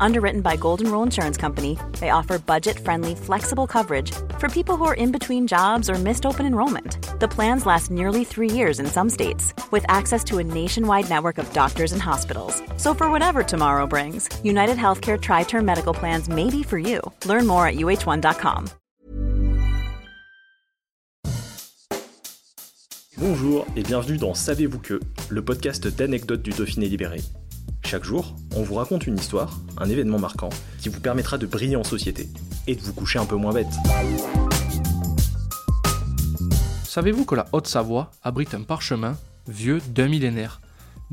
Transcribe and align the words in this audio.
Underwritten 0.00 0.40
by 0.40 0.56
Golden 0.56 0.90
Rule 0.90 1.02
Insurance 1.02 1.36
Company, 1.36 1.78
they 2.00 2.10
offer 2.10 2.38
budget 2.38 2.78
friendly, 2.78 3.14
flexible 3.14 3.66
coverage 3.66 4.12
for 4.38 4.48
people 4.48 4.76
who 4.76 4.84
are 4.84 4.94
in 4.94 5.12
between 5.12 5.46
jobs 5.46 5.88
or 5.88 5.94
missed 5.94 6.26
open 6.26 6.46
enrollment. 6.46 6.98
The 7.20 7.28
plans 7.28 7.66
last 7.66 7.90
nearly 7.90 8.24
three 8.24 8.50
years 8.50 8.78
in 8.78 8.86
some 8.86 9.10
states, 9.10 9.54
with 9.70 9.84
access 9.88 10.22
to 10.24 10.38
a 10.38 10.44
nationwide 10.44 11.08
network 11.08 11.38
of 11.38 11.52
doctors 11.52 11.92
and 11.92 12.02
hospitals. 12.02 12.62
So, 12.76 12.94
for 12.94 13.10
whatever 13.10 13.42
tomorrow 13.42 13.86
brings, 13.86 14.28
United 14.44 14.76
Healthcare 14.76 15.20
Tri 15.20 15.44
Term 15.44 15.64
Medical 15.64 15.94
Plans 15.94 16.28
may 16.28 16.50
be 16.50 16.62
for 16.62 16.78
you. 16.78 17.00
Learn 17.24 17.46
more 17.46 17.66
at 17.66 17.76
uh1.com. 17.76 18.68
Bonjour 23.18 23.64
et 23.76 23.82
bienvenue 23.82 24.18
dans 24.18 24.34
Savez-vous 24.34 24.78
que, 24.78 25.00
le 25.30 25.42
podcast 25.42 25.88
d'anecdotes 25.88 26.42
du 26.42 26.50
Dauphiné 26.50 26.86
libéré. 26.86 27.22
Chaque 27.86 28.02
jour, 28.02 28.34
on 28.56 28.64
vous 28.64 28.74
raconte 28.74 29.06
une 29.06 29.16
histoire, 29.16 29.60
un 29.78 29.88
événement 29.88 30.18
marquant, 30.18 30.48
qui 30.80 30.88
vous 30.88 30.98
permettra 30.98 31.38
de 31.38 31.46
briller 31.46 31.76
en 31.76 31.84
société 31.84 32.28
et 32.66 32.74
de 32.74 32.80
vous 32.80 32.92
coucher 32.92 33.20
un 33.20 33.26
peu 33.26 33.36
moins 33.36 33.52
bête. 33.52 33.72
Savez-vous 36.82 37.24
que 37.24 37.36
la 37.36 37.46
Haute-Savoie 37.52 38.10
abrite 38.24 38.54
un 38.54 38.62
parchemin 38.62 39.16
vieux 39.46 39.80
d'un 39.90 40.08
millénaire? 40.08 40.60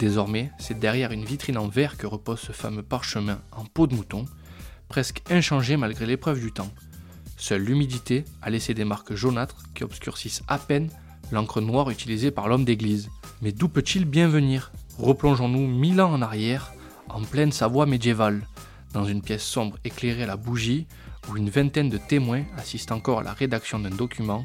Désormais, 0.00 0.50
c'est 0.58 0.76
derrière 0.76 1.12
une 1.12 1.24
vitrine 1.24 1.56
en 1.56 1.68
verre 1.68 1.96
que 1.96 2.08
repose 2.08 2.40
ce 2.40 2.50
fameux 2.50 2.82
parchemin 2.82 3.38
en 3.52 3.64
peau 3.64 3.86
de 3.86 3.94
mouton, 3.94 4.24
presque 4.88 5.22
inchangé 5.30 5.76
malgré 5.76 6.04
l'épreuve 6.04 6.40
du 6.40 6.50
temps. 6.50 6.74
Seule 7.36 7.62
l'humidité 7.62 8.24
a 8.42 8.50
laissé 8.50 8.74
des 8.74 8.84
marques 8.84 9.14
jaunâtres 9.14 9.62
qui 9.72 9.84
obscurcissent 9.84 10.42
à 10.48 10.58
peine 10.58 10.90
l'encre 11.30 11.60
noire 11.60 11.90
utilisée 11.90 12.32
par 12.32 12.48
l'homme 12.48 12.64
d'église. 12.64 13.08
Mais 13.40 13.52
d'où 13.52 13.68
peut-il 13.68 14.04
bien 14.04 14.26
venir? 14.26 14.72
Replongeons-nous 14.98 15.66
mille 15.66 16.00
ans 16.00 16.12
en 16.12 16.22
arrière, 16.22 16.72
en 17.08 17.22
pleine 17.22 17.52
Savoie 17.52 17.86
médiévale, 17.86 18.46
dans 18.92 19.04
une 19.04 19.22
pièce 19.22 19.44
sombre 19.44 19.76
éclairée 19.84 20.22
à 20.22 20.26
la 20.26 20.36
bougie, 20.36 20.86
où 21.28 21.36
une 21.36 21.50
vingtaine 21.50 21.90
de 21.90 21.98
témoins 21.98 22.44
assistent 22.56 22.92
encore 22.92 23.20
à 23.20 23.22
la 23.22 23.32
rédaction 23.32 23.78
d'un 23.78 23.90
document 23.90 24.44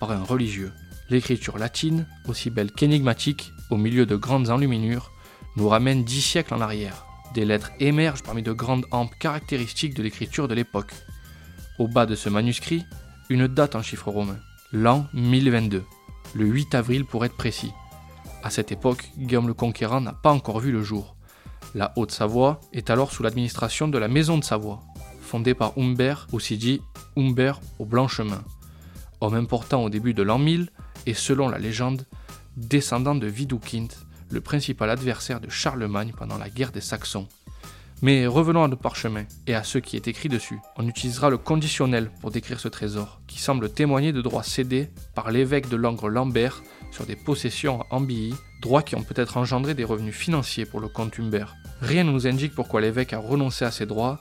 par 0.00 0.10
un 0.10 0.22
religieux. 0.22 0.72
L'écriture 1.08 1.56
latine, 1.56 2.06
aussi 2.26 2.50
belle 2.50 2.72
qu'énigmatique, 2.72 3.52
au 3.70 3.76
milieu 3.76 4.06
de 4.06 4.16
grandes 4.16 4.50
enluminures, 4.50 5.12
nous 5.56 5.68
ramène 5.68 6.04
dix 6.04 6.20
siècles 6.20 6.54
en 6.54 6.60
arrière. 6.60 7.06
Des 7.34 7.44
lettres 7.44 7.70
émergent 7.80 8.22
parmi 8.22 8.42
de 8.42 8.52
grandes 8.52 8.86
hampes 8.90 9.14
caractéristiques 9.18 9.94
de 9.94 10.02
l'écriture 10.02 10.48
de 10.48 10.54
l'époque. 10.54 10.92
Au 11.78 11.88
bas 11.88 12.06
de 12.06 12.14
ce 12.14 12.28
manuscrit, 12.28 12.84
une 13.30 13.46
date 13.46 13.76
en 13.76 13.82
chiffres 13.82 14.10
romains, 14.10 14.38
l'an 14.72 15.06
1022 15.14 15.84
le 16.34 16.46
8 16.46 16.74
avril 16.74 17.04
pour 17.04 17.24
être 17.24 17.36
précis. 17.36 17.72
À 18.46 18.50
cette 18.50 18.70
époque, 18.70 19.10
Guillaume 19.18 19.48
le 19.48 19.54
Conquérant 19.54 20.00
n'a 20.00 20.12
pas 20.12 20.30
encore 20.30 20.60
vu 20.60 20.70
le 20.70 20.80
jour. 20.80 21.16
La 21.74 21.92
Haute-Savoie 21.96 22.60
est 22.72 22.90
alors 22.90 23.10
sous 23.10 23.24
l'administration 23.24 23.88
de 23.88 23.98
la 23.98 24.06
Maison 24.06 24.38
de 24.38 24.44
Savoie, 24.44 24.84
fondée 25.20 25.52
par 25.52 25.76
Humbert, 25.76 26.28
aussi 26.30 26.56
dit 26.56 26.80
Humbert 27.16 27.60
au 27.80 27.84
Blanchemin. 27.84 28.44
Homme 29.20 29.34
important 29.34 29.82
au 29.82 29.90
début 29.90 30.14
de 30.14 30.22
l'an 30.22 30.38
1000 30.38 30.70
et 31.06 31.14
selon 31.14 31.48
la 31.48 31.58
légende, 31.58 32.06
descendant 32.56 33.16
de 33.16 33.28
Widukind, 33.28 33.92
le 34.30 34.40
principal 34.40 34.90
adversaire 34.90 35.40
de 35.40 35.50
Charlemagne 35.50 36.12
pendant 36.16 36.38
la 36.38 36.48
guerre 36.48 36.70
des 36.70 36.80
Saxons. 36.80 37.26
Mais 38.02 38.26
revenons 38.26 38.62
à 38.62 38.68
nos 38.68 38.76
parchemins 38.76 39.24
et 39.46 39.54
à 39.54 39.64
ce 39.64 39.78
qui 39.78 39.96
est 39.96 40.06
écrit 40.06 40.28
dessus. 40.28 40.58
On 40.76 40.86
utilisera 40.86 41.30
le 41.30 41.38
conditionnel 41.38 42.10
pour 42.20 42.30
décrire 42.30 42.60
ce 42.60 42.68
trésor, 42.68 43.20
qui 43.26 43.40
semble 43.40 43.70
témoigner 43.70 44.12
de 44.12 44.20
droits 44.20 44.42
cédés 44.42 44.90
par 45.14 45.30
l'évêque 45.30 45.70
de 45.70 45.76
Langres 45.76 46.10
Lambert 46.10 46.62
sur 46.90 47.06
des 47.06 47.16
possessions 47.16 47.80
à 47.80 47.86
Ambilly, 47.90 48.34
droits 48.60 48.82
qui 48.82 48.96
ont 48.96 49.02
peut-être 49.02 49.38
engendré 49.38 49.74
des 49.74 49.84
revenus 49.84 50.14
financiers 50.14 50.66
pour 50.66 50.80
le 50.80 50.88
comte 50.88 51.18
Humbert. 51.18 51.56
Rien 51.80 52.04
ne 52.04 52.12
nous 52.12 52.26
indique 52.26 52.54
pourquoi 52.54 52.82
l'évêque 52.82 53.14
a 53.14 53.18
renoncé 53.18 53.64
à 53.64 53.70
ces 53.70 53.86
droits, 53.86 54.20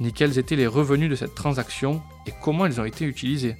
ni 0.00 0.12
quels 0.12 0.38
étaient 0.38 0.56
les 0.56 0.66
revenus 0.66 1.08
de 1.08 1.16
cette 1.16 1.34
transaction 1.34 2.02
et 2.26 2.32
comment 2.42 2.66
ils 2.66 2.80
ont 2.80 2.84
été 2.84 3.06
utilisés. 3.06 3.56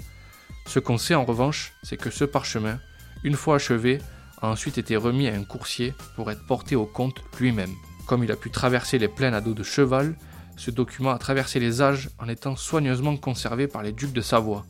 Ce 0.66 0.78
qu'on 0.78 0.98
sait 0.98 1.14
en 1.14 1.24
revanche, 1.24 1.72
c'est 1.82 1.96
que 1.96 2.10
ce 2.10 2.24
parchemin, 2.24 2.78
une 3.22 3.36
fois 3.36 3.56
achevé, 3.56 3.98
a 4.42 4.48
ensuite 4.48 4.76
été 4.76 4.96
remis 4.96 5.28
à 5.28 5.34
un 5.34 5.44
coursier 5.44 5.94
pour 6.16 6.30
être 6.30 6.44
porté 6.46 6.76
au 6.76 6.84
comte 6.84 7.22
lui-même. 7.38 7.72
Comme 8.06 8.22
il 8.22 8.32
a 8.32 8.36
pu 8.36 8.50
traverser 8.50 8.98
les 8.98 9.08
plaines 9.08 9.34
à 9.34 9.40
dos 9.40 9.54
de 9.54 9.62
cheval, 9.62 10.14
ce 10.56 10.70
document 10.70 11.10
a 11.10 11.18
traversé 11.18 11.58
les 11.58 11.82
âges 11.82 12.10
en 12.18 12.28
étant 12.28 12.54
soigneusement 12.54 13.16
conservé 13.16 13.66
par 13.66 13.82
les 13.82 13.92
ducs 13.92 14.12
de 14.12 14.20
Savoie. 14.20 14.64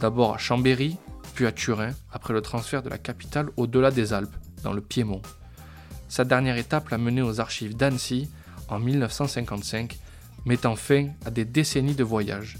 D'abord 0.00 0.34
à 0.34 0.38
Chambéry, 0.38 0.96
puis 1.34 1.46
à 1.46 1.52
Turin, 1.52 1.92
après 2.12 2.34
le 2.34 2.42
transfert 2.42 2.82
de 2.82 2.88
la 2.88 2.98
capitale 2.98 3.48
au-delà 3.56 3.90
des 3.90 4.12
Alpes, 4.12 4.36
dans 4.62 4.72
le 4.72 4.80
Piémont. 4.80 5.22
Sa 6.08 6.24
dernière 6.24 6.56
étape 6.56 6.88
l'a 6.88 6.98
mené 6.98 7.22
aux 7.22 7.40
archives 7.40 7.76
d'Annecy 7.76 8.28
en 8.68 8.78
1955, 8.78 9.98
mettant 10.44 10.76
fin 10.76 11.08
à 11.24 11.30
des 11.30 11.44
décennies 11.44 11.94
de 11.94 12.04
voyages. 12.04 12.58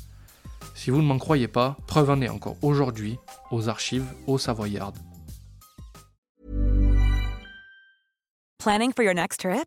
Si 0.74 0.90
vous 0.90 1.02
ne 1.02 1.06
m'en 1.06 1.18
croyez 1.18 1.48
pas, 1.48 1.76
preuve 1.86 2.10
en 2.10 2.20
est 2.20 2.28
encore 2.28 2.56
aujourd'hui 2.62 3.18
aux 3.50 3.68
archives 3.68 4.06
au 4.26 4.38
Savoyard. 4.38 4.92
Planning 8.58 8.92
for 8.92 9.02
your 9.02 9.14
next 9.14 9.40
trip? 9.40 9.66